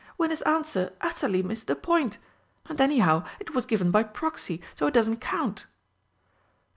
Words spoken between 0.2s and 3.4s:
his answer utterly missed the point? And, anyhow,